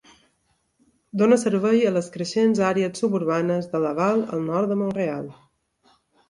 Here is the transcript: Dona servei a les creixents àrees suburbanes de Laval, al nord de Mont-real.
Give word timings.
Dona 1.21 1.37
servei 1.41 1.83
a 1.89 1.91
les 1.97 2.09
creixents 2.15 2.61
àrees 2.69 3.03
suburbanes 3.03 3.69
de 3.75 3.83
Laval, 3.85 4.25
al 4.39 4.43
nord 4.49 4.75
de 4.75 4.79
Mont-real. 4.81 5.29